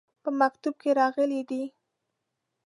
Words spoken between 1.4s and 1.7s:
دي.